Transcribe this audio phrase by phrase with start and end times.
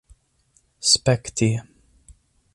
[0.91, 1.49] spekti